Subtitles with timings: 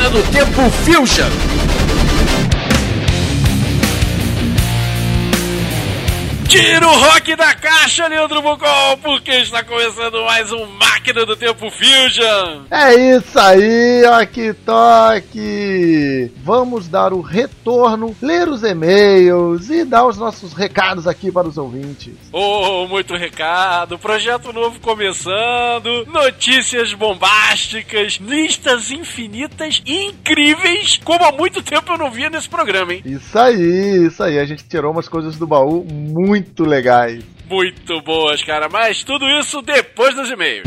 [0.00, 1.59] Máquina do Tempo Fusion.
[6.50, 11.70] Tira o rock da caixa, Leandro Bucol, porque está começando mais um Máquina do Tempo
[11.70, 12.64] Fusion.
[12.68, 16.32] É isso aí, aqui toque.
[16.42, 21.56] Vamos dar o retorno, ler os e-mails e dar os nossos recados aqui para os
[21.56, 22.14] ouvintes.
[22.32, 31.92] Oh, muito recado, projeto novo começando, notícias bombásticas, listas infinitas incríveis, como há muito tempo
[31.92, 33.02] eu não via nesse programa, hein?
[33.04, 37.22] Isso aí, isso aí, a gente tirou umas coisas do baú muito muito legais.
[37.48, 40.66] Muito boas, cara, mas tudo isso depois dos e-mails.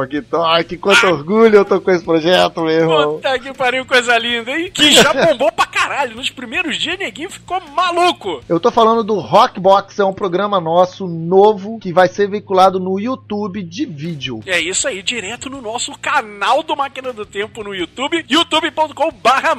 [0.68, 1.12] Que quanto ah.
[1.12, 3.14] orgulho eu tô com esse projeto, meu irmão.
[3.14, 4.70] Puta que pariu, coisa linda, hein?
[4.72, 8.42] Que já bombou pra caralho nos primeiros dias, neguinho ficou maluco.
[8.48, 12.98] Eu tô falando do Rockbox, é um programa nosso novo que vai ser veiculado no
[12.98, 14.40] YouTube de vídeo.
[14.44, 19.54] É isso aí, direto no nosso canal do Máquina do Tempo no YouTube, youtube.com/barra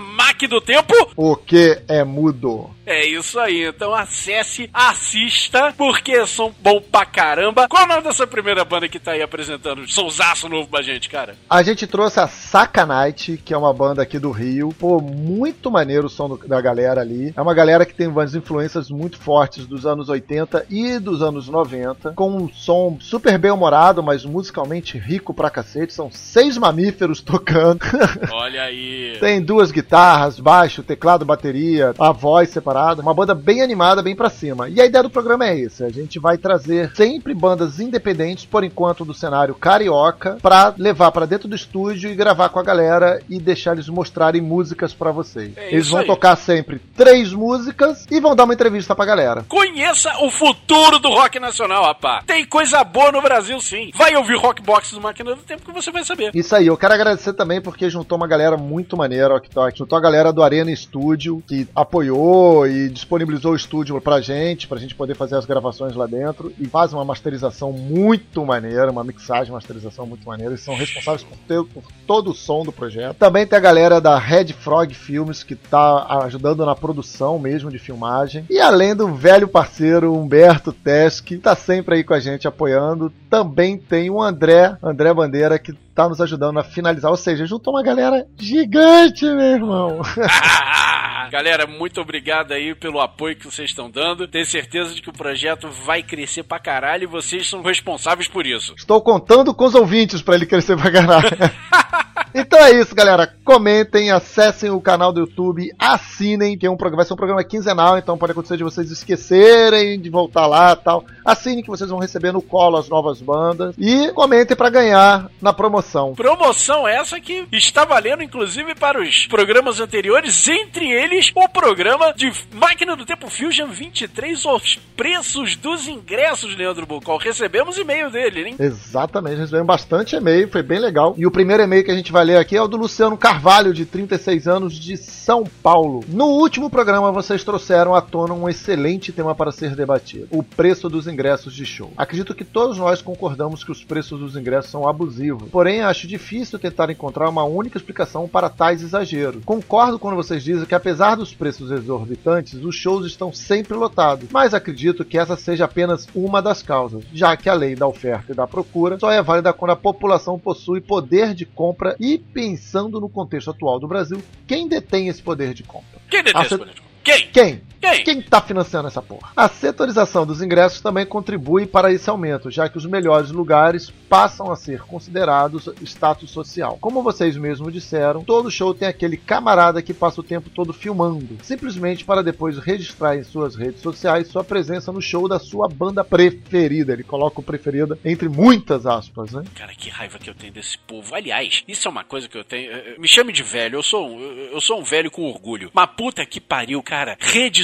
[0.48, 0.94] do Tempo.
[1.16, 2.70] O que é mudo?
[2.86, 7.68] É isso aí, então acesse, assista, porque são bom pra caramba.
[7.70, 11.08] Qual é o nome dessa primeira banda que tá aí apresentando sonsaço novo pra gente,
[11.08, 11.38] cara?
[11.50, 14.76] A gente trouxe a Sacanite, que é uma banda aqui do Rio.
[14.78, 17.34] Pô, muito maneiro o som do, da galera ali.
[17.36, 21.48] É uma galera que tem umas influências muito fortes dos anos 80 e dos anos
[21.48, 25.94] 90, com um som super bem humorado, mas musicalmente rico pra cacete.
[25.94, 27.82] São seis mamíferos tocando.
[28.32, 29.18] Olha aí.
[29.20, 34.30] tem duas guitarras, baixo, teclado, bateria, a voz separada uma banda bem animada, bem para
[34.30, 34.70] cima.
[34.70, 38.64] E a ideia do programa é essa: a gente vai trazer sempre bandas independentes, por
[38.64, 43.22] enquanto, do cenário carioca, para levar para dentro do estúdio e gravar com a galera
[43.30, 45.56] e deixar eles mostrarem músicas para vocês.
[45.58, 46.08] É eles vão aí.
[46.08, 49.46] tocar sempre três músicas e vão dar uma entrevista pra galera.
[49.48, 52.24] Conheça o futuro do rock nacional, rapaz.
[52.26, 53.92] Tem coisa boa no Brasil, sim.
[53.96, 56.32] Vai ouvir Rockbox do Máquina do Tempo que você vai saber.
[56.34, 59.78] Isso aí, eu quero agradecer também porque juntou uma galera muito maneira, Ok Talk.
[59.78, 64.80] Juntou a galera do Arena Studio, que apoiou e disponibilizou o estúdio pra gente, pra
[64.80, 69.54] gente poder fazer as gravações lá dentro e faz uma masterização muito maneira, uma mixagem,
[69.54, 70.52] masterização muito maneira.
[70.52, 73.18] Eles são responsáveis por, ter, por todo o som do projeto.
[73.18, 77.80] Também tem a galera da Red Frog Filmes que tá ajudando na produção mesmo de
[77.80, 78.46] filmagem.
[78.50, 83.10] E além do velho parceiro Humberto Tesch, que tá sempre aí com a gente apoiando,
[83.30, 87.10] também tem o André, André Bandeira, que tá nos ajudando a finalizar.
[87.10, 90.02] Ou seja, juntou uma galera gigante, meu irmão.
[91.32, 94.28] Galera, muito obrigado aí pelo apoio que vocês estão dando.
[94.28, 98.46] Tenho certeza de que o projeto vai crescer pra caralho e vocês são responsáveis por
[98.46, 98.74] isso.
[98.78, 101.30] Estou contando com os ouvintes para ele crescer pra caralho.
[102.36, 103.32] Então é isso, galera.
[103.44, 107.44] Comentem, acessem o canal do YouTube, assinem, que é um programa, vai ser um programa
[107.44, 111.04] quinzenal, então pode acontecer de vocês esquecerem de voltar lá tal.
[111.26, 113.76] Assinem que vocês vão receber no colo as novas bandas.
[113.78, 116.14] E comentem para ganhar na promoção.
[116.14, 122.32] Promoção essa que está valendo, inclusive, para os programas anteriores, entre eles o programa de
[122.54, 127.18] Máquina do Tempo Fusion 23, os preços dos ingressos, Leandro Bucol.
[127.18, 128.56] Recebemos e-mail dele, hein?
[128.58, 131.14] Exatamente, recebemos bastante e-mail, foi bem legal.
[131.18, 133.33] E o primeiro e-mail que a gente vai ler aqui é o do Luciano Carvalho
[133.34, 136.04] Carvalho, de 36 anos, de São Paulo.
[136.08, 140.88] No último programa, vocês trouxeram à tona um excelente tema para ser debatido: o preço
[140.88, 141.92] dos ingressos de show.
[141.98, 146.60] Acredito que todos nós concordamos que os preços dos ingressos são abusivos, porém acho difícil
[146.60, 149.44] tentar encontrar uma única explicação para tais exageros.
[149.44, 154.54] Concordo quando vocês dizem que, apesar dos preços exorbitantes, os shows estão sempre lotados, mas
[154.54, 158.36] acredito que essa seja apenas uma das causas, já que a lei da oferta e
[158.36, 163.10] da procura só é válida quando a população possui poder de compra e, pensando no
[163.24, 166.00] contexto atual do Brasil, quem detém esse poder de compra?
[166.10, 166.94] Quem detém esse poder de compra?
[167.04, 167.28] Quem?
[167.28, 167.62] Quem?
[167.84, 168.04] Quem?
[168.04, 169.32] Quem está financiando essa porra?
[169.36, 174.52] A setorização dos ingressos também contribui para esse aumento, já que os melhores lugares passam
[174.52, 176.78] a ser considerados status social.
[176.80, 181.38] Como vocês mesmos disseram, todo show tem aquele camarada que passa o tempo todo filmando,
[181.44, 186.04] simplesmente para depois registrar em suas redes sociais sua presença no show da sua banda
[186.04, 186.94] preferida.
[186.94, 189.44] Ele coloca o preferida entre muitas aspas, né?
[189.56, 191.14] Cara, que raiva que eu tenho desse povo.
[191.14, 192.72] Aliás, isso é uma coisa que eu tenho.
[192.98, 195.70] Me chame de velho, eu sou um, eu sou um velho com orgulho.
[195.74, 197.18] Mas puta que pariu, cara.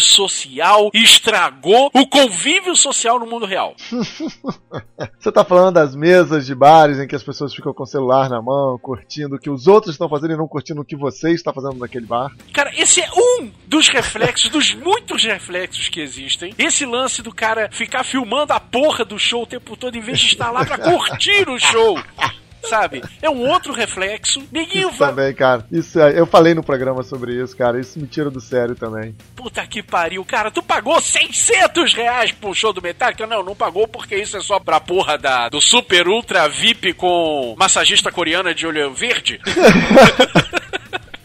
[0.09, 3.75] Social estragou o convívio social no mundo real.
[5.19, 8.29] Você tá falando das mesas de bares em que as pessoas ficam com o celular
[8.29, 11.31] na mão, curtindo o que os outros estão fazendo e não curtindo o que você
[11.31, 12.31] está fazendo naquele bar?
[12.53, 16.53] Cara, esse é um dos reflexos, dos muitos reflexos que existem.
[16.57, 20.19] Esse lance do cara ficar filmando a porra do show o tempo todo em vez
[20.19, 21.97] de estar lá pra curtir o show
[22.67, 23.03] sabe?
[23.21, 24.41] É um outro reflexo.
[24.51, 25.09] Ninguém isso vai...
[25.09, 25.65] também, cara.
[25.71, 26.19] Isso é...
[26.19, 27.79] eu falei no programa sobre isso, cara.
[27.79, 29.15] Isso me tira do sério também.
[29.35, 30.51] Puta que pariu, cara.
[30.51, 33.25] Tu pagou 600 reais pro show do Metallica?
[33.27, 37.55] Não, não pagou porque isso é só pra porra da, do Super Ultra VIP com
[37.57, 39.39] massagista coreana de olho verde.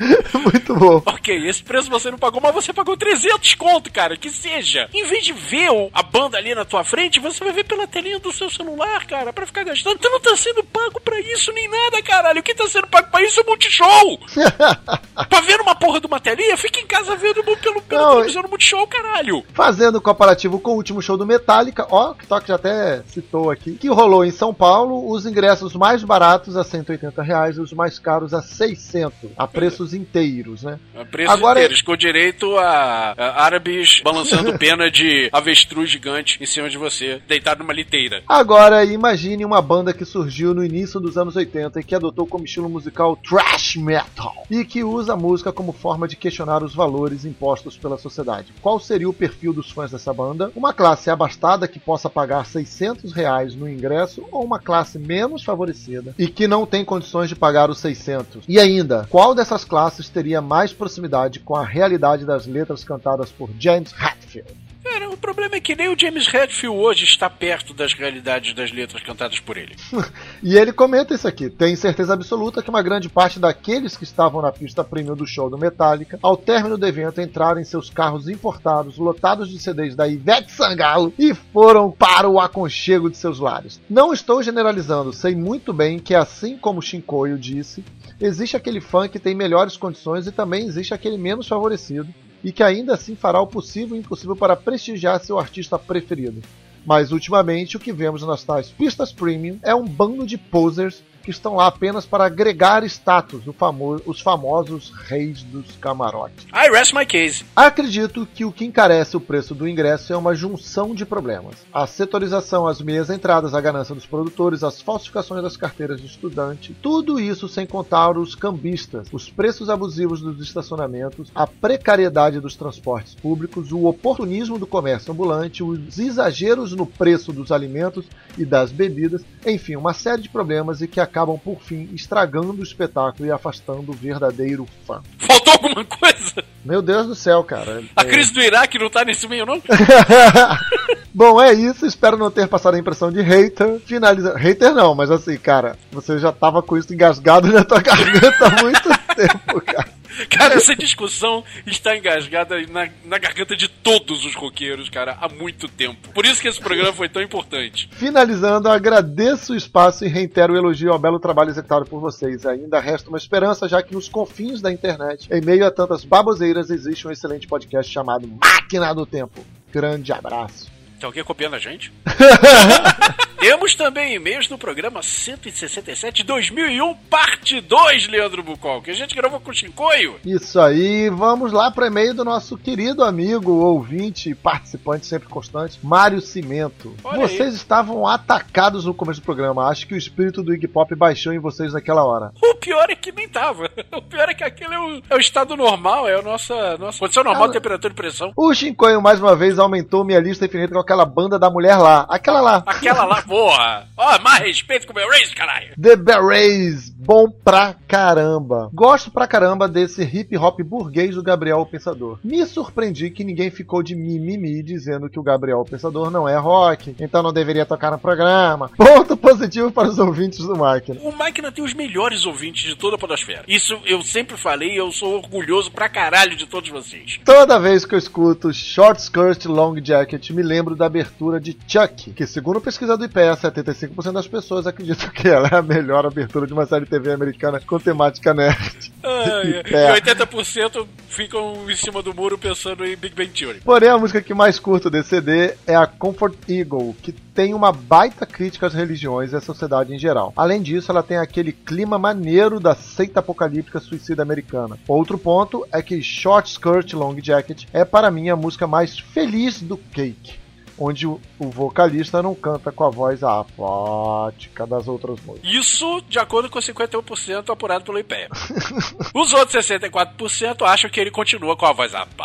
[0.35, 1.03] Muito bom.
[1.07, 4.89] Ok, esse preço você não pagou, mas você pagou 300 conto, cara, que seja.
[4.93, 8.19] Em vez de ver a banda ali na tua frente, você vai ver pela telinha
[8.19, 9.99] do seu celular, cara, para ficar gastando.
[9.99, 12.41] Tu não tá sendo pago pra isso nem nada, caralho.
[12.41, 14.19] O que tá sendo pago pra isso é o Multishow.
[15.29, 18.43] pra ver uma porra de uma telinha, fica em casa vendo pelo, pelo não, televisão
[18.43, 19.45] no Multishow, caralho.
[19.53, 23.77] Fazendo comparativo com o último show do Metallica, ó, que Toque já até citou aqui,
[23.77, 27.99] que rolou em São Paulo, os ingressos mais baratos a 180 reais e os mais
[27.99, 30.79] caros a 600, a preços inteiros, né?
[31.11, 31.61] Preços Agora...
[31.61, 37.21] inteiros, com direito a, a árabes balançando pena de avestruz gigante em cima de você,
[37.27, 38.23] deitado numa liteira.
[38.29, 42.45] Agora, imagine uma banda que surgiu no início dos anos 80 e que adotou como
[42.45, 47.25] estilo musical thrash metal e que usa a música como forma de questionar os valores
[47.25, 48.53] impostos pela sociedade.
[48.61, 50.51] Qual seria o perfil dos fãs dessa banda?
[50.55, 56.15] Uma classe abastada que possa pagar 600 reais no ingresso ou uma classe menos favorecida
[56.19, 58.45] e que não tem condições de pagar os 600?
[58.49, 63.51] E ainda, qual dessas classes teria mais proximidade com a realidade das letras cantadas por
[63.59, 64.55] James Hetfield.
[64.85, 68.71] Cara, o problema é que nem o James Hetfield hoje está perto das realidades das
[68.71, 69.75] letras cantadas por ele.
[70.41, 74.41] e ele comenta isso aqui: tem certeza absoluta que uma grande parte daqueles que estavam
[74.41, 78.29] na pista premium do show do Metallica, ao término do evento, entraram em seus carros
[78.29, 83.81] importados, lotados de CDs da Ivete Sangalo, e foram para o aconchego de seus lares.
[83.91, 87.83] Não estou generalizando, sei muito bem que, assim como Shinkoio disse,
[88.21, 92.13] existe aquele fã que tem melhores condições e também existe aquele menos favorecido
[92.43, 96.43] e que ainda assim fará o possível e impossível para prestigiar seu artista preferido.
[96.85, 101.31] Mas ultimamente o que vemos nas tais pistas premium é um bando de posers que
[101.31, 106.47] estão lá apenas para agregar status, famo os famosos reis dos camarotes.
[106.53, 107.45] I rest my case.
[107.57, 111.55] Acredito que o que encarece o preço do ingresso é uma junção de problemas.
[111.73, 116.77] A setorização, as meias entradas, a ganância dos produtores, as falsificações das carteiras de estudante,
[116.83, 123.15] tudo isso sem contar os cambistas, os preços abusivos dos estacionamentos, a precariedade dos transportes
[123.15, 128.05] públicos, o oportunismo do comércio ambulante, os exageros no preço dos alimentos
[128.37, 132.63] e das bebidas, enfim, uma série de problemas e que acabam por fim estragando o
[132.63, 135.03] espetáculo e afastando o verdadeiro fã.
[135.19, 136.45] Faltou alguma coisa?
[136.65, 137.83] Meu Deus do céu, cara.
[137.95, 138.05] A é...
[138.05, 139.61] crise do Iraque não tá nesse meio, não?
[141.13, 141.87] Bom, é isso.
[141.87, 143.79] Espero não ter passado a impressão de hater.
[143.81, 144.37] Finaliza.
[144.37, 148.63] Hater não, mas assim, cara, você já tava com isso engasgado na tua garganta há
[148.63, 149.94] muito tempo, cara.
[150.29, 155.69] Cara, essa discussão está engasgada na, na garganta de todos os roqueiros, cara, há muito
[155.69, 156.09] tempo.
[156.13, 157.89] Por isso que esse programa foi tão importante.
[157.93, 162.47] Finalizando, agradeço o espaço e reitero o elogio ao belo trabalho executado por vocês.
[162.47, 166.71] Ainda resta uma esperança, já que nos confins da internet, em meio a tantas baboseiras,
[166.71, 169.45] existe um excelente podcast chamado Máquina do Tempo.
[169.73, 170.71] Grande abraço.
[170.99, 171.93] Tem alguém copiando a gente?
[173.45, 179.39] Temos também e-mails do programa 167 2001, parte 2, Leandro Bucol, que a gente gravou
[179.39, 180.17] com o Chincoio.
[180.25, 186.23] Isso aí, vamos lá para e-mail do nosso querido amigo, ouvinte, participante sempre constante, Mário
[186.23, 186.95] Cimento.
[187.05, 187.55] Olha vocês aí.
[187.55, 189.69] estavam atacados no começo do programa.
[189.69, 192.33] Acho que o espírito do Iggy Pop baixou em vocês naquela hora.
[192.43, 193.71] O pior é que nem tava.
[193.95, 196.99] O pior é que aquele é o, é o estado normal, é a nossa, nossa
[196.99, 198.33] condição normal, temperatura e pressão.
[198.37, 202.07] O Shinkoio mais uma vez aumentou minha lista infinita com aquela banda da mulher lá.
[202.09, 202.63] Aquela lá.
[202.67, 203.89] Aquela lá, porra.
[203.97, 205.75] Ó, mais respeito com o meu race, caralho.
[205.81, 208.71] The Berets, bom pra caramba.
[208.73, 212.21] Gosto pra caramba desse hip hop burguês do Gabriel o Pensador.
[212.23, 216.37] Me surpreendi que ninguém ficou de mimimi dizendo que o Gabriel o Pensador não é
[216.37, 218.71] rock, então não deveria tocar no programa.
[218.79, 221.01] Ponto positivo para os ouvintes do Máquina.
[221.03, 223.43] O Máquina tem os melhores ouvintes de toda a podosfera.
[223.49, 227.19] Isso eu sempre falei e eu sou orgulhoso pra caralho de todos vocês.
[227.25, 232.13] Toda vez que eu escuto Short Skirt Long Jacket, me lembro da abertura de Chuck,
[232.13, 236.47] que segundo pesquisa do IPEA, 75% das pessoas acreditam que ela é a melhor abertura
[236.47, 238.93] de uma série TV americana com temática nerd.
[239.03, 239.97] Ai, É.
[239.97, 243.61] e 80% ficam em cima do muro pensando em Big Bang Theory.
[243.61, 247.73] Porém, a música que mais curto desse CD é a Comfort Eagle, que tem uma
[247.73, 250.33] baita crítica às religiões e à sociedade em geral.
[250.37, 254.79] Além disso, ela tem aquele clima maneiro da seita apocalíptica suicida americana.
[254.87, 259.61] Outro ponto é que Short Skirt Long Jacket é para mim a música mais feliz
[259.61, 260.44] do Cake.
[260.79, 265.49] Onde o vocalista não canta com a voz apática das outras músicas.
[265.49, 268.29] Isso de acordo com 51% apurado pelo IPEA.
[269.15, 272.25] Os outros 64% acham que ele continua com a voz apática.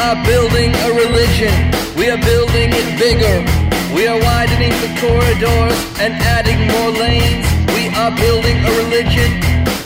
[0.03, 1.55] Are building a religion.
[1.95, 3.39] We are building it bigger.
[3.95, 7.47] We are widening the corridors and adding more lanes.
[7.71, 9.31] We are building a religion,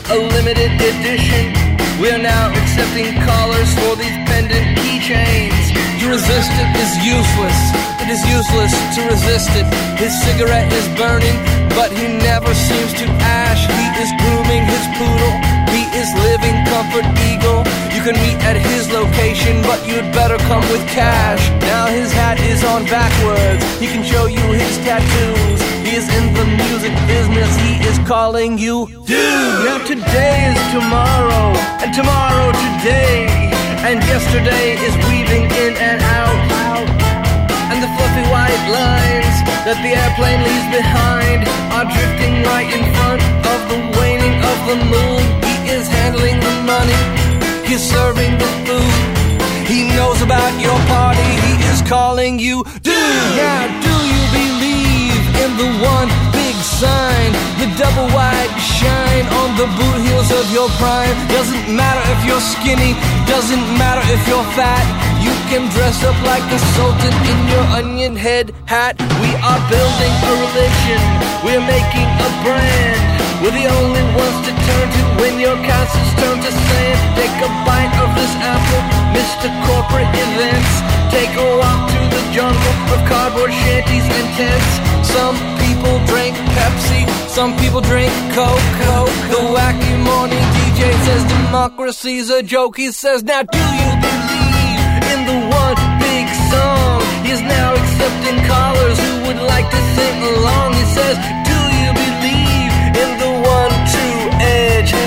[0.09, 1.53] a limited edition.
[2.01, 5.77] We are now accepting callers for these pendant keychains.
[6.01, 7.61] To resist it is useless.
[8.01, 9.69] It is useless to resist it.
[10.01, 11.37] His cigarette is burning,
[11.77, 13.69] but he never seems to ash.
[13.69, 15.37] He is grooming his poodle.
[15.77, 17.69] He is living comfort eagle.
[18.07, 21.43] Can meet at his location, but you'd better come with cash.
[21.67, 23.67] Now his hat is on backwards.
[23.83, 25.59] He can show you his tattoos.
[25.83, 27.51] He is in the music business.
[27.67, 29.67] He is calling you dude.
[29.67, 31.51] Now today is tomorrow,
[31.83, 33.27] and tomorrow today,
[33.83, 36.39] and yesterday is weaving in and out.
[37.75, 39.37] And the fluffy white lines
[39.67, 41.43] that the airplane leaves behind
[41.75, 43.19] are drifting right in front
[43.51, 45.23] of the waning of the moon.
[45.43, 47.03] He is handling the money,
[47.67, 49.27] he's serving the food.
[49.67, 52.95] He knows about your party, he is calling you dude.
[53.35, 59.67] Now, do you believe in the one big sign, the double wide shine on the
[59.67, 61.17] boot heels of your prime?
[61.27, 62.95] Doesn't matter if you're skinny,
[63.27, 64.87] doesn't matter if you're fat.
[65.19, 68.95] You can dress up like a sultan in your onion head hat.
[69.19, 71.03] We are building a religion.
[71.43, 73.16] We're making a brand.
[73.43, 76.99] We're the only ones to turn to when your castles turn to sand.
[77.21, 79.49] Take a bite of this apple, Mr.
[79.69, 80.73] Corporate Events.
[81.13, 84.73] Take a walk to the jungle of cardboard shanties and tents.
[85.13, 88.13] Some people drink Pepsi, some people drink.
[88.33, 88.77] Coke.
[89.33, 92.77] The wacky morning DJ says democracy's a joke.
[92.77, 94.81] He says, Now do you believe
[95.13, 97.01] in the one big song?
[97.25, 100.73] He's now accepting callers who would like to sing along.
[100.73, 101.46] He says,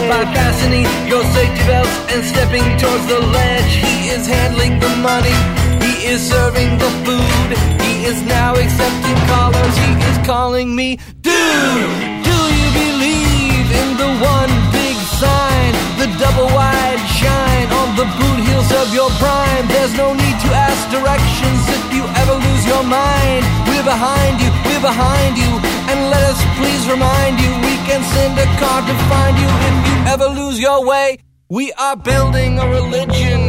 [0.10, 5.38] By fastening your safety belts and stepping towards the ledge, he is handling the money.
[5.86, 7.50] He is serving the food.
[7.86, 9.76] He is now accepting callers.
[9.86, 11.94] He is calling me, dude.
[12.26, 18.40] Do you believe in the one big sign, the double wide shine on the boot
[18.50, 19.68] heels of your prime?
[19.68, 23.44] There's no need to ask directions if you ever lose your mind.
[23.68, 25.52] We're behind you, we're behind you,
[25.90, 29.76] and let us please remind you we can send a car to find you if
[29.88, 31.18] you ever lose your way.
[31.50, 33.44] We are building a religion.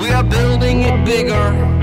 [0.00, 1.79] We are building it bigger.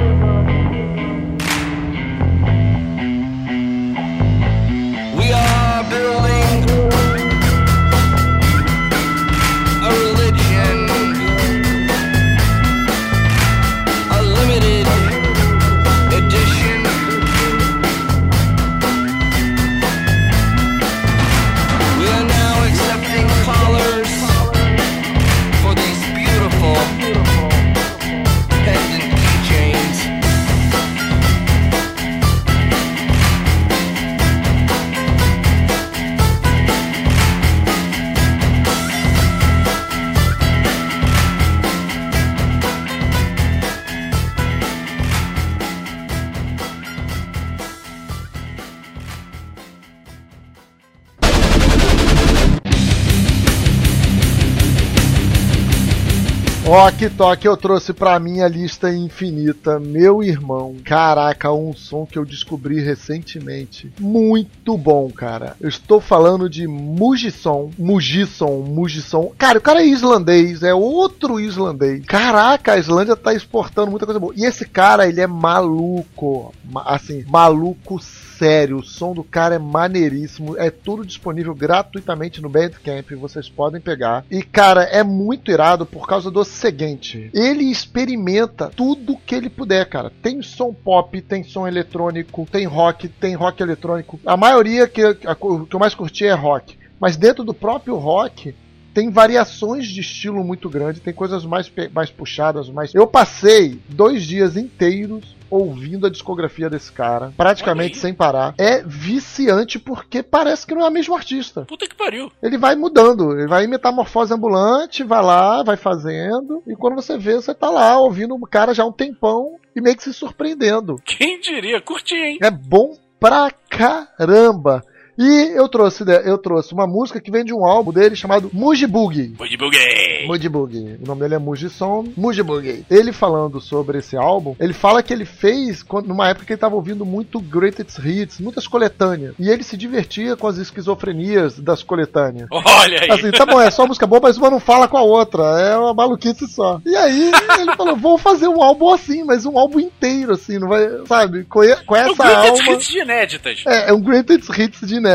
[56.97, 60.75] Que toque eu trouxe pra minha lista infinita, meu irmão.
[60.83, 63.91] Caraca, um som que eu descobri recentemente.
[63.99, 65.55] Muito bom, cara.
[65.61, 69.31] Eu estou falando de Mugisson, Mugisson, Mugisson.
[69.37, 72.03] Cara, o cara é islandês, é outro islandês.
[72.05, 74.33] Caraca, a Islândia tá exportando muita coisa boa.
[74.35, 76.53] E esse cara, ele é maluco.
[76.69, 77.99] Ma- Assim, maluco
[78.37, 83.81] sério, o som do cara é maneiríssimo, é tudo disponível gratuitamente no Bandcamp, vocês podem
[83.81, 84.23] pegar.
[84.29, 89.87] E cara, é muito irado por causa do seguinte, ele experimenta tudo que ele puder,
[89.89, 90.11] cara.
[90.21, 94.19] Tem som pop, tem som eletrônico, tem rock, tem rock eletrônico.
[94.25, 98.53] A maioria que, a- que eu mais curti é rock, mas dentro do próprio rock
[98.93, 102.95] tem variações de estilo muito grande, tem coisas mais, mais puxadas, mais.
[102.95, 108.53] Eu passei dois dias inteiros ouvindo a discografia desse cara, praticamente sem parar.
[108.57, 111.65] É viciante porque parece que não é o mesmo artista.
[111.65, 112.31] Puta que pariu.
[112.41, 117.17] Ele vai mudando, ele vai em metamorfose ambulante, vai lá, vai fazendo, e quando você
[117.17, 120.13] vê, você tá lá ouvindo o cara já há um tempão e meio que se
[120.13, 120.95] surpreendendo.
[121.05, 121.81] Quem diria?
[121.81, 122.37] Curti, hein?
[122.41, 124.83] É bom pra caramba.
[125.17, 128.49] E eu trouxe, né, eu trouxe uma música que vem de um álbum dele chamado
[128.53, 129.33] Mujiboogie.
[129.37, 130.25] Bugibuguei.
[130.27, 130.99] Mujiboogie.
[131.03, 132.85] O nome dele é Mujisson Mujiboogie.
[132.89, 136.57] Ele falando sobre esse álbum, ele fala que ele fez quando- numa época que ele
[136.57, 139.33] estava ouvindo muito Greatest Hits, muitas coletâneas.
[139.39, 142.47] E ele se divertia com as esquizofrenias das coletâneas.
[142.51, 143.09] Olha aí.
[143.11, 145.43] Assim, tá bom, é só música boa, mas uma não fala com a outra.
[145.59, 146.79] É uma maluquice só.
[146.85, 150.67] E aí ele falou: vou fazer um álbum assim, mas um álbum inteiro, assim, não
[150.67, 150.87] vai.
[151.07, 151.43] Sabe?
[151.45, 152.73] Com, com É essa Greatest alma.
[152.73, 153.63] Hits de inéditas.
[153.65, 155.06] É, é um greatest hits de inéditas.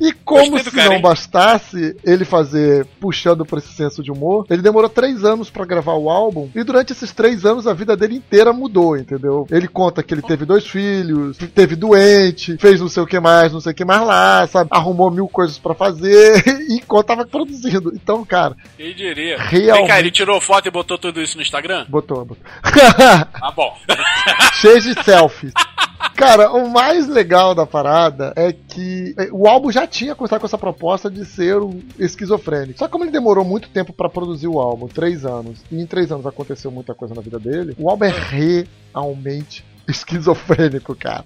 [0.00, 1.02] E como se cara, não hein?
[1.02, 5.94] bastasse ele fazer puxando pra esse senso de humor, ele demorou três anos pra gravar
[5.94, 9.46] o álbum e durante esses três anos a vida dele inteira mudou, entendeu?
[9.50, 13.52] Ele conta que ele teve dois filhos, teve doente, fez não sei o que mais,
[13.52, 14.70] não sei o que mais lá, sabe?
[14.72, 17.92] Arrumou mil coisas pra fazer e enquanto tava produzindo.
[17.94, 19.36] Então, cara, Quem diria?
[19.38, 19.78] Realmente.
[19.78, 21.86] Vem cá, ele tirou foto e botou tudo isso no Instagram?
[21.88, 22.44] botou, botou.
[22.62, 23.76] Tá bom.
[24.60, 25.52] cheio de selfies.
[26.16, 30.46] Cara, o mais legal da parada é que é, o álbum já tinha começado com
[30.46, 32.78] essa proposta de ser um esquizofrênico.
[32.78, 35.86] Só que como ele demorou muito tempo pra produzir o álbum, três anos, e em
[35.86, 41.24] três anos aconteceu muita coisa na vida dele, o álbum é realmente esquizofrênico, cara.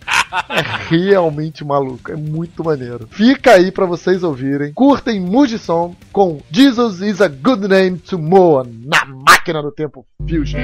[0.49, 3.07] É realmente maluco, é muito maneiro.
[3.11, 4.73] Fica aí pra vocês ouvirem.
[4.73, 10.61] Curtem Mujisom com Jesus is a Good Name to Moa na máquina do tempo Fusion.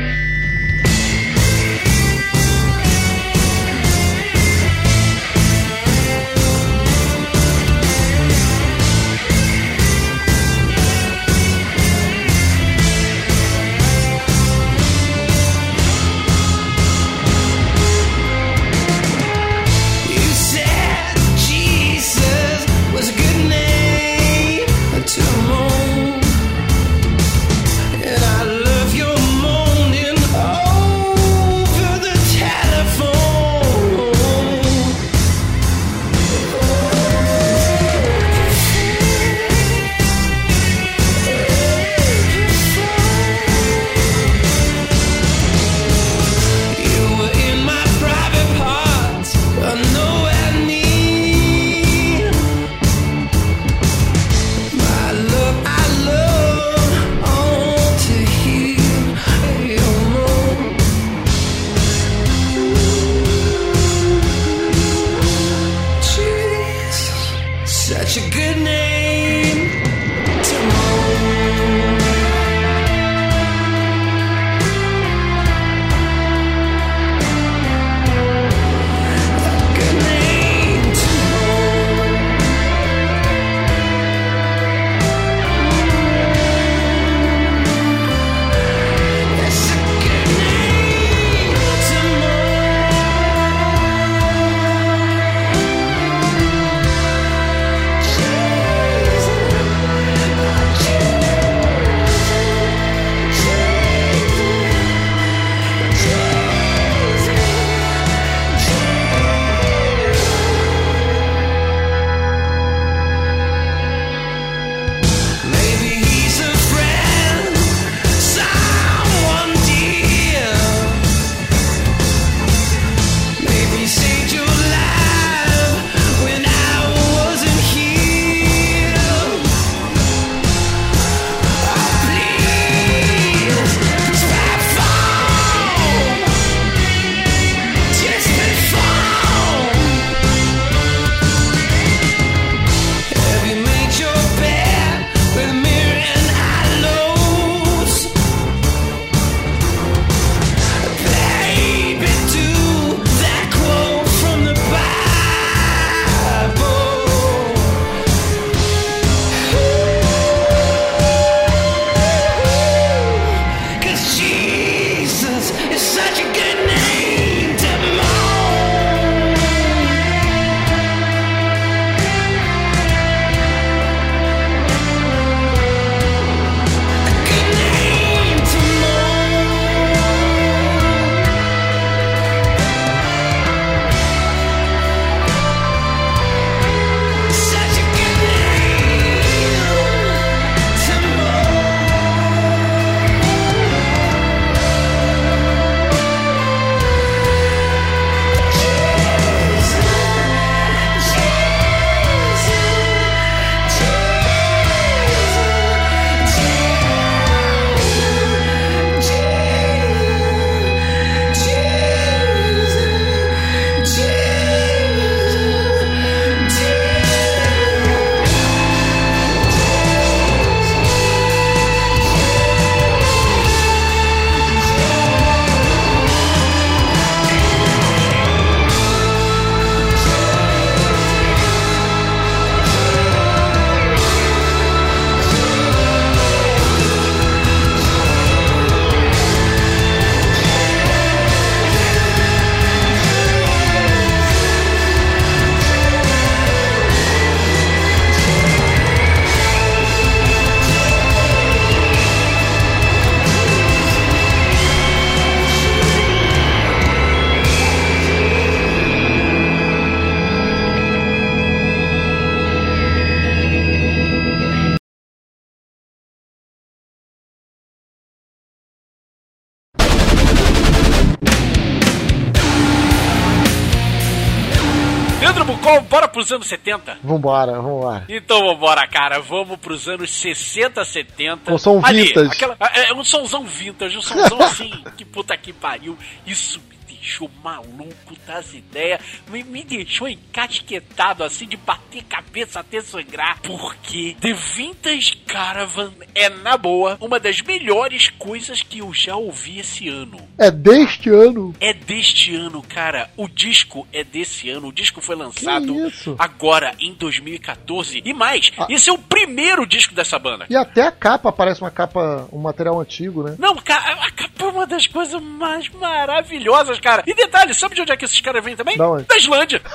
[276.20, 276.98] Pros anos 70?
[277.02, 278.04] Vambora, vambora.
[278.08, 279.20] Então vambora, cara.
[279.20, 281.50] Vamos pros anos 60, 70.
[281.52, 282.28] Com som Ali, vintage.
[282.32, 285.96] aquela- é um somzão vintage, um somzão assim, que puta que pariu.
[286.26, 289.00] Isso me deixou maluco das ideias.
[289.28, 293.40] Me, me deixou encasquetado assim de bater cabeça até sangrar.
[293.42, 299.58] Porque The Vintage Caravan é, na boa, uma das melhores coisas que eu já ouvi
[299.60, 300.18] esse ano.
[300.38, 301.54] É deste ano.
[301.60, 303.10] É deste ano, cara.
[303.16, 304.68] O disco é desse ano.
[304.68, 305.74] O disco foi lançado
[306.18, 308.02] agora, em 2014.
[308.04, 308.66] E mais, Ah.
[308.68, 310.46] esse é o primeiro disco dessa banda.
[310.50, 313.36] E até a capa parece uma capa, um material antigo, né?
[313.38, 316.89] Não, cara, a capa é uma das coisas mais maravilhosas, cara.
[317.06, 318.76] E detalhe, sabe de onde é que esses caras vêm também?
[318.76, 319.04] Da onde?
[319.04, 319.62] Da Islândia.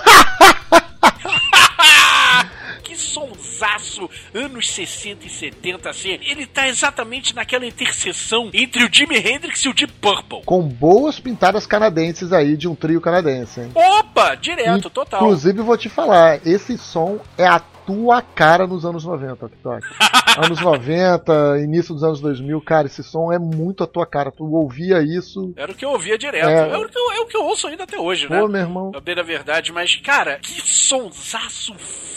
[2.83, 6.19] que sonsaço, anos 60 e 70, assim.
[6.21, 10.41] Ele tá exatamente naquela interseção entre o Jimi Hendrix e o Deep Purple.
[10.45, 13.71] Com boas pintadas canadenses aí de um trio canadense, hein?
[13.73, 15.21] Opa, direto, total.
[15.21, 19.85] Inclusive, vou te falar, esse som é a tua cara nos anos 90, TikTok.
[20.37, 24.31] anos 90, início dos anos 2000, cara, esse som é muito a tua cara.
[24.31, 26.47] Tu ouvia isso, Era o que eu ouvia direto.
[26.47, 26.69] É.
[26.69, 28.39] É, o, que eu, é o que eu ouço ainda até hoje, né?
[28.39, 28.91] pô, meu irmão.
[28.95, 31.73] É bem da verdade, mas, cara, que sonsaço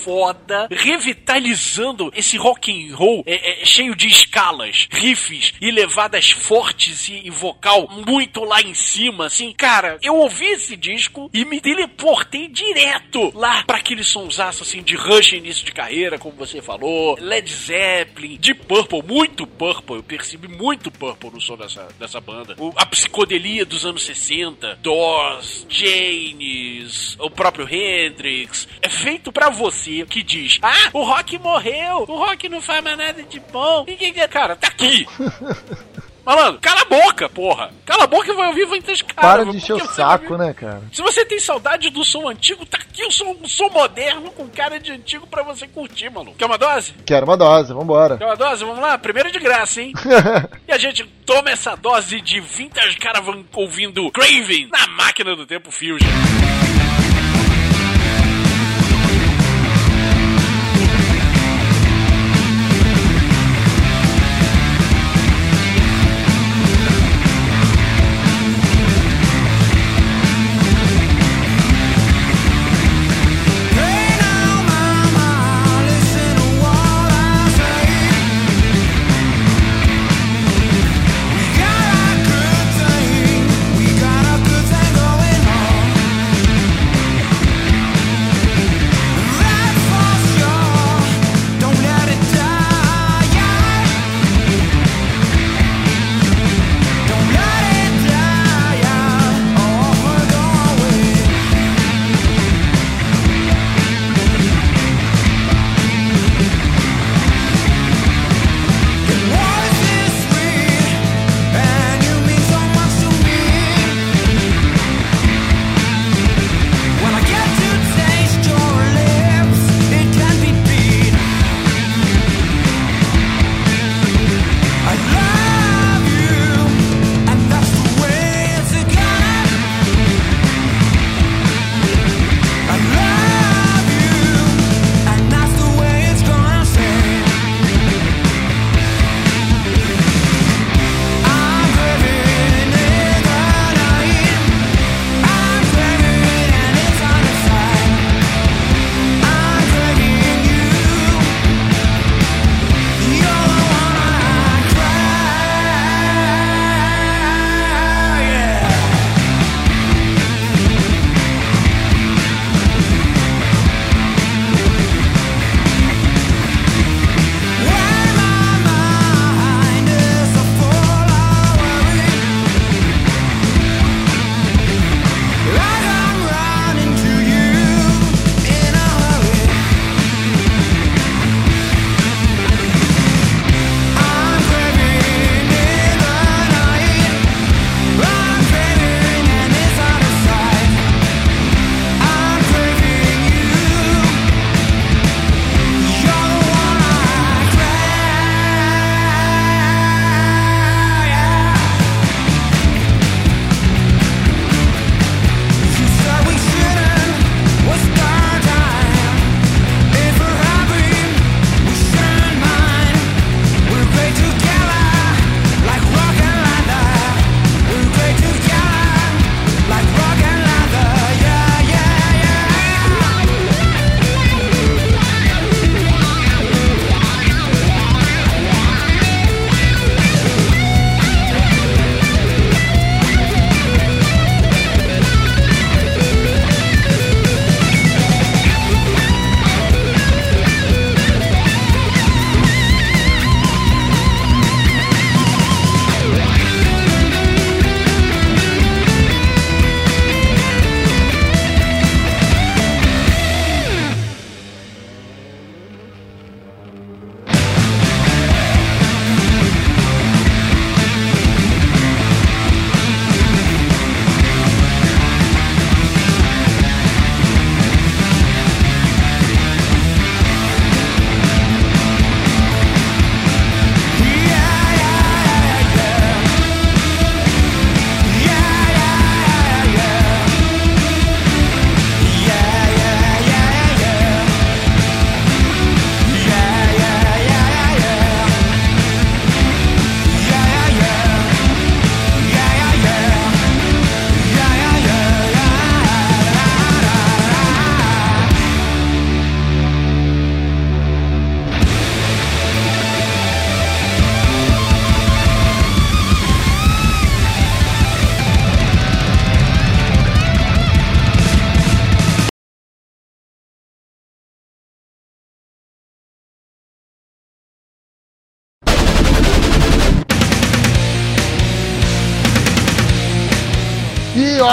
[0.08, 7.08] foda, revitalizando esse rock and roll é, é, cheio de escalas, riffs e levadas fortes
[7.08, 9.52] e, e vocal muito lá em cima, assim.
[9.52, 14.96] Cara, eu ouvi esse disco e me teleportei direto lá pra aquele sonsaço, assim, de
[14.96, 20.48] Rush início de carreira, como você falou, Led Zeppelin, de Purple, muito Purple, eu percebi
[20.48, 22.54] muito Purple no som dessa, dessa banda.
[22.58, 30.04] O- a psicodelia dos anos 60, Doors, Janis, o próprio Hendrix, é feito pra você
[30.06, 33.86] que diz: Ah, o rock morreu, o rock não faz mais nada de bom.
[34.30, 35.06] Cara, tá aqui.
[36.28, 37.70] Malandro, cala a boca, porra.
[37.86, 39.50] Cala a boca e vai ouvir Vintage Para Caravan.
[39.50, 40.82] de encher o saco, né, cara?
[40.92, 44.46] Se você tem saudade do som antigo, tá aqui o som, o som moderno com
[44.46, 46.36] cara de antigo pra você curtir, maluco.
[46.36, 46.92] Quer uma dose?
[47.06, 48.18] Quero uma dose, vambora.
[48.18, 48.62] Quer uma dose?
[48.62, 48.98] Vamos lá?
[48.98, 49.94] Primeiro de graça, hein?
[50.68, 55.70] e a gente toma essa dose de Vintage Caravan ouvindo Craven na máquina do tempo
[55.70, 55.96] Fusion.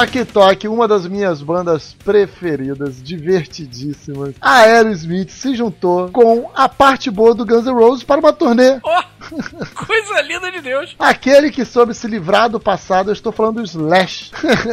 [0.05, 6.69] E Ok Tok, uma das minhas bandas preferidas, divertidíssimas, a Aerosmith se juntou com a
[6.69, 8.79] parte boa do Guns N' Roses para uma turnê.
[8.83, 9.03] Ó,
[9.73, 10.95] coisa linda de Deus.
[10.99, 14.31] Aquele que soube se livrar do passado, eu estou falando do Slash.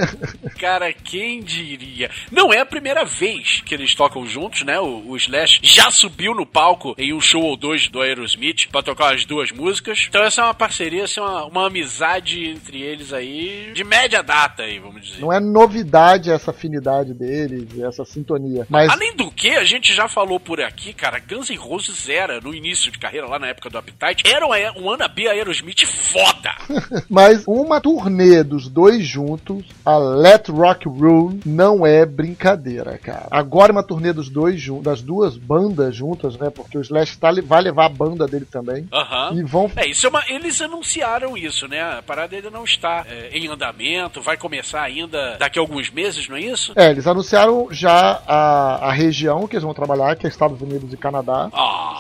[0.61, 2.11] Cara, quem diria?
[2.31, 4.79] Não é a primeira vez que eles tocam juntos, né?
[4.81, 8.83] O, o Slash já subiu no palco em um show ou dois do Aerosmith pra
[8.83, 10.07] tocar as duas músicas.
[10.09, 14.23] Então essa é uma parceria, essa é uma, uma amizade entre eles aí de média
[14.23, 15.22] data aí, vamos dizer.
[15.23, 18.67] Não é novidade essa afinidade deles, essa sintonia.
[18.69, 22.41] Mas Além do que, a gente já falou por aqui, cara, Guns N' Roses era,
[22.41, 26.51] no início de carreira, lá na época do Appetite, era um, um wannabe Aerosmith foda.
[27.09, 33.29] Mas uma turnê dos dois juntos, a Let Rock Rule, não é brincadeira, cara.
[33.31, 36.51] Agora uma turnê dos dois jun- das duas bandas juntas, né?
[36.51, 38.89] Porque o Slash tá, vai levar a banda dele também.
[38.93, 39.35] Aham.
[39.35, 39.71] E vão.
[39.77, 41.81] É, isso é uma, eles anunciaram isso, né?
[41.81, 46.29] A parada ainda não está é, em andamento, vai começar ainda daqui a alguns meses,
[46.29, 46.73] não é isso?
[46.77, 50.93] É, eles anunciaram já a, a região que eles vão trabalhar, que é Estados Unidos
[50.93, 51.49] e Canadá.
[51.53, 51.97] Ah,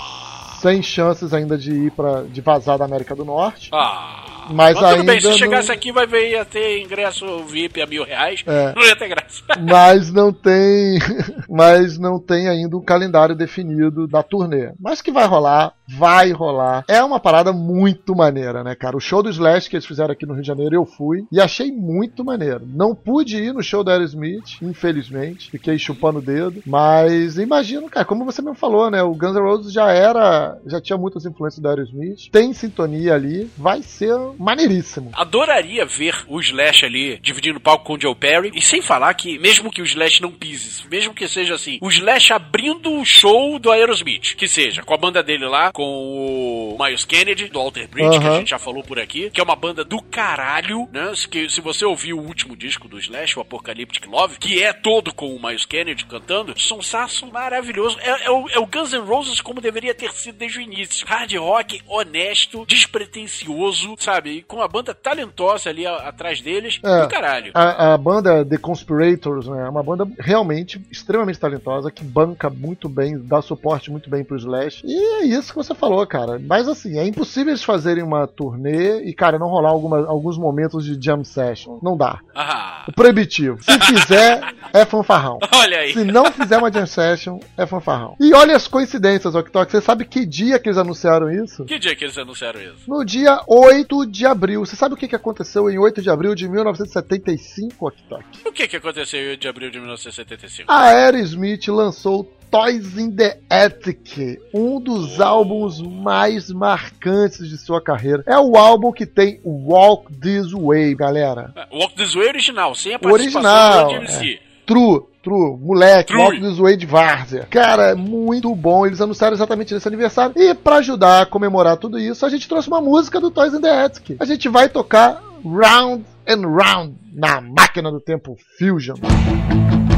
[0.60, 3.68] Sem chances ainda de ir para de vazar da América do Norte.
[3.72, 4.18] ah.
[4.50, 7.86] Mas tudo bem, ainda se chegasse não- aqui vai ver, ia ter ingresso VIP a
[7.86, 8.74] mil reais, É.
[8.74, 9.40] não ia ter graça.
[9.62, 10.98] mas não tem
[11.48, 14.72] mas não tem ainda um calendário definido da turnê.
[14.80, 16.84] Mas que vai rolar, vai rolar.
[16.88, 18.96] É uma parada muito maneira, né, cara?
[18.96, 21.40] O show do Slash que eles fizeram aqui no Rio de Janeiro eu fui e
[21.40, 22.66] achei muito maneiro.
[22.66, 28.04] Não pude ir no show da Aerosmith, infelizmente, fiquei chupando o dedo, mas imagino, cara,
[28.04, 31.62] como você mesmo falou, né, o Guns N' Roses já era, já tinha muitas influências
[31.62, 35.10] da Aerosmith, tem sintonia ali, vai ser maneiríssimo.
[35.14, 38.50] Adoraria ver o Slash ali dividindo o palco com o Joe Perry.
[38.54, 41.88] E sem falar que, mesmo que o Slash não pise, mesmo que seja assim, o
[41.88, 46.76] Slash abrindo o show do Aerosmith, que seja com a banda dele lá, com o
[46.80, 49.56] Miles Kennedy, do Alter Bridge, que a gente já falou por aqui, que é uma
[49.56, 51.12] banda do caralho, né?
[51.14, 54.72] Se, que, se você ouvir o último disco do Slash, o Apocalyptic Love, que é
[54.72, 57.98] todo com o Miles Kennedy cantando, sonsaço maravilhoso.
[58.00, 61.06] É, é o, é o Guns N' Roses como deveria ter sido desde o início.
[61.06, 64.30] Hard rock, honesto, despretensioso, sabe?
[64.38, 67.02] E com uma banda talentosa ali a- atrás deles, É.
[67.02, 67.52] do caralho.
[67.54, 72.88] A, a banda The Conspirators né, é uma banda realmente extremamente talentosa, que banca muito
[72.88, 74.82] bem, dá suporte muito bem pro Slash.
[74.84, 76.38] E é isso você falou, cara.
[76.38, 80.84] Mas assim, é impossível eles fazerem uma turnê e, cara, não rolar alguma- alguns momentos
[80.84, 81.78] de jam session.
[81.82, 82.20] Não dá.
[82.34, 83.58] Ah, É proibitivo.
[83.62, 84.40] Se fizer,
[84.72, 85.38] é fanfarrão.
[85.54, 85.92] olha aí.
[85.92, 88.16] Se não fizer uma jam session, é fanfarrão.
[88.20, 89.70] E olha as coincidências, Oktok.
[89.70, 91.64] Você sabe que dia que eles anunciaram isso?
[91.64, 92.88] Que dia que eles anunciaram isso?
[92.88, 94.64] No dia 8 de abril.
[94.64, 98.24] Você sabe o que que aconteceu em 8 de abril de 1975, Oktok?
[98.46, 100.70] O que que aconteceu de abril de 1975?
[100.70, 108.22] A Aerosmith lançou Toys in the Attic, um dos álbuns mais marcantes de sua carreira.
[108.26, 111.50] É o álbum que tem Walk This Way, galera.
[111.56, 114.38] Ah, Walk This Way original, sem a participação original, do MC.
[114.66, 116.22] True, true, moleque, True.
[116.22, 117.46] Walk This Way de Várzea.
[117.48, 118.86] Cara, é muito bom.
[118.86, 120.34] Eles anunciaram exatamente nesse aniversário.
[120.36, 123.62] E pra ajudar a comemorar tudo isso, a gente trouxe uma música do Toys in
[123.62, 124.16] the Attic.
[124.20, 128.96] A gente vai tocar Round and Round na máquina do tempo Fusion.
[128.96, 129.91] I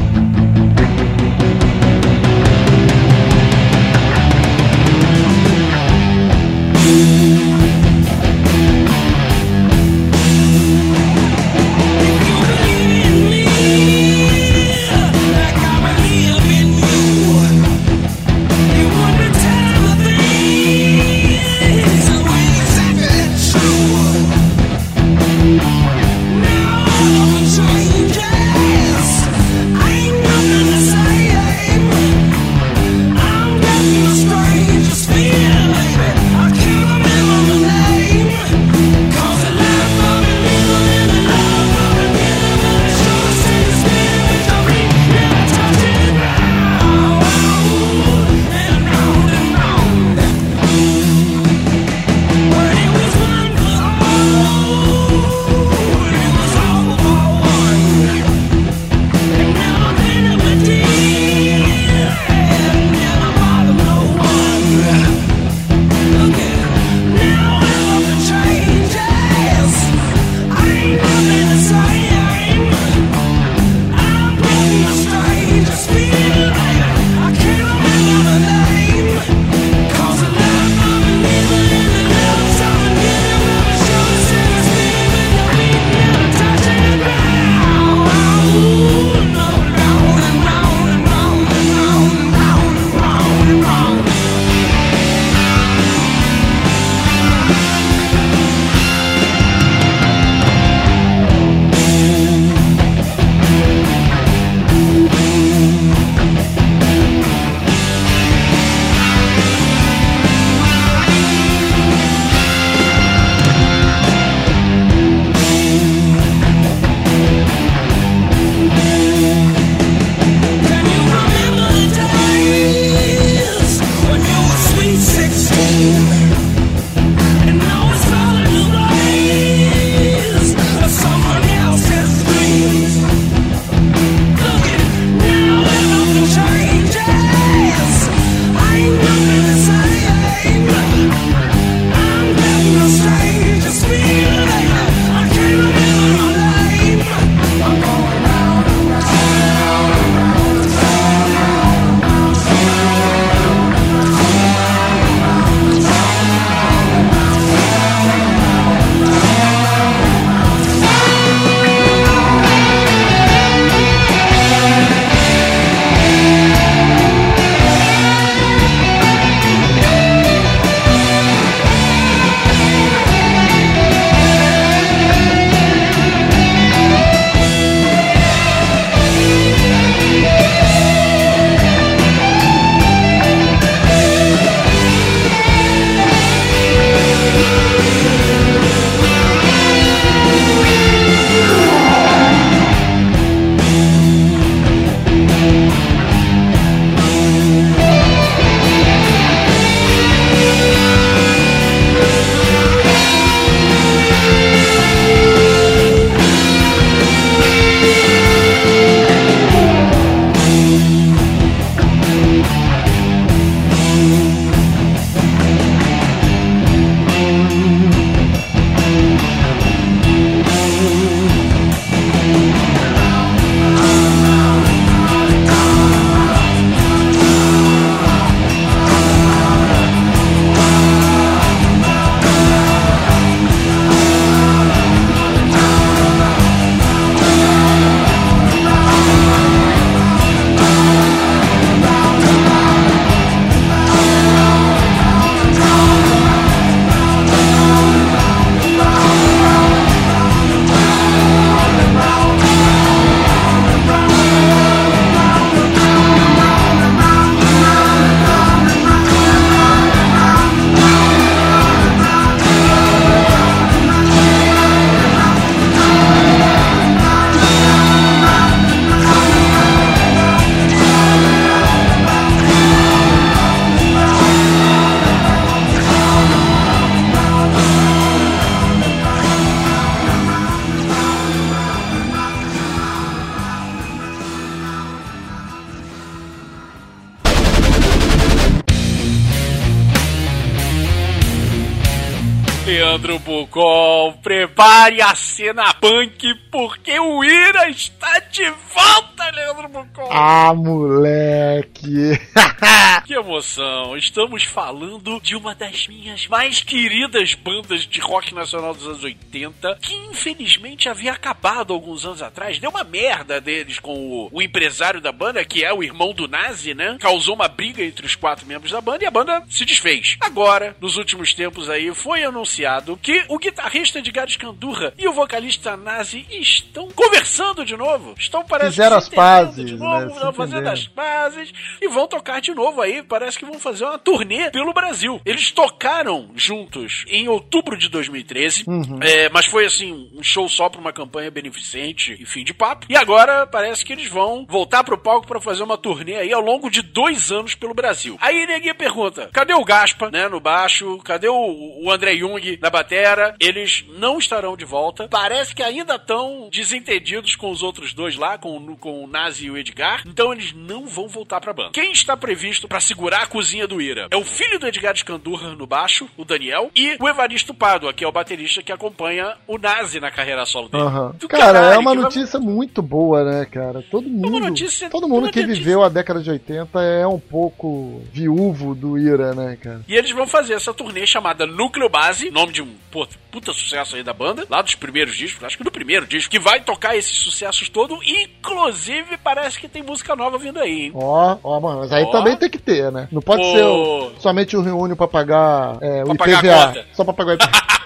[294.55, 300.09] prepare a cena punk, porque o Ira está de volta, Leandro Bucol.
[300.09, 302.17] Ah, moleque!
[303.05, 303.95] Que emoção!
[303.95, 309.77] Estamos falando de uma das minhas mais queridas bandas de rock nacional dos anos 80,
[309.79, 312.57] que infelizmente havia acabado alguns anos atrás.
[312.57, 316.27] Deu uma merda deles com o, o empresário da banda, que é o irmão do
[316.27, 316.97] Nazi, né?
[316.99, 320.17] Causou uma briga entre os quatro membros da banda e a banda se desfez.
[320.21, 325.75] Agora, nos últimos tempos aí, foi anunciado que o guitarrista Edgar Escandurra e o vocalista
[325.75, 328.13] Nazi estão conversando de novo.
[328.17, 330.13] Estão parece Fizeram as pazes, de novo, né?
[330.13, 333.01] Estão fazendo as bases e vão tocar de novo aí.
[333.01, 335.19] Parece que vão fazer uma turnê pelo Brasil.
[335.25, 338.99] Eles tocaram juntos em outubro de 2013, Uhum.
[339.01, 342.85] é, mas foi assim, um show só pra uma campanha beneficente e fim de papo.
[342.89, 346.41] E agora parece que eles vão voltar pro palco pra fazer uma turnê aí ao
[346.41, 348.17] longo de dois anos pelo Brasil.
[348.21, 350.97] Aí ninguém pergunta: cadê o Gaspa, né, no baixo?
[350.99, 353.35] Cadê o, o André Jung na batera?
[353.39, 355.07] Eles não estarão de volta.
[355.07, 359.45] Parece que ainda estão desentendidos com os outros dois lá, com, o- com o Nazi
[359.45, 360.03] e o Edgar.
[360.05, 361.71] Então eles não vão voltar pra banda.
[361.73, 365.55] Quem está previsto pra segurar a cozinha do Ira é o filho do Edgar Escandurra
[365.55, 369.57] no baixo, o Daniel, e o Evaristo Pádua, que é o baterista que acompanha o
[369.57, 370.83] Nazi na carreira solo dele.
[371.17, 373.81] Do Cara, caralho, é uma que vai- notícia muito boa, né, cara?
[373.89, 377.19] Todo mundo, notícia- todo mundo uma que notícia- viveu a década de 80 é um
[377.19, 379.81] pouco viúvo do Ira, né, cara?
[379.87, 383.95] E eles vão fazer essa turnê chamada Núcleo Base, nome de um pô, puta sucesso
[383.95, 386.95] aí da banda, lá dos primeiros discos, acho que do primeiro disco, que vai tocar
[386.95, 387.97] esses sucessos todos.
[388.07, 390.91] Inclusive, parece que tem música nova vindo aí?
[390.95, 392.11] Ó, ó, mano, mas aí Ó.
[392.11, 393.07] também tem que ter, né?
[393.11, 396.67] Não pode ser o- somente o reúne pra pagar é, o Pra pagar a IPVA.
[396.67, 396.85] conta.
[396.93, 397.51] Só pra pagar o IPVA.